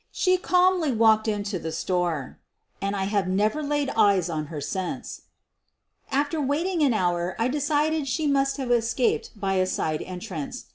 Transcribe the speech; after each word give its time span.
She 0.11 0.35
calmly 0.35 0.91
walked 0.91 1.27
into 1.27 1.59
the 1.59 1.71
store— 1.71 2.39
and 2.81 2.95
I 2.95 3.03
have 3.03 3.27
never 3.27 3.61
laid 3.61 3.91
eyes 3.95 4.31
on 4.31 4.47
her 4.47 4.59
since. 4.59 5.25
After 6.09 6.41
waiting 6.41 6.81
an 6.81 6.95
hour 6.95 7.35
I 7.37 7.47
decided 7.47 8.07
she 8.07 8.25
must 8.25 8.57
have 8.57 8.71
escaped 8.71 9.39
by 9.39 9.57
a 9.61 9.67
side 9.67 10.01
entrance. 10.01 10.65